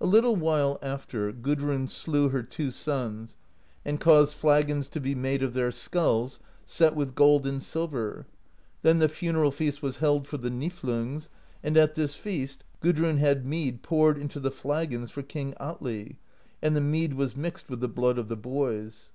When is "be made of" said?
5.00-5.52